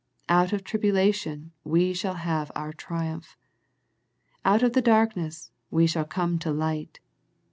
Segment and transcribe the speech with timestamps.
[0.27, 3.37] Out of the tribulation we shall have our triumph.
[4.43, 6.99] Out of the dark ness we shall come to light.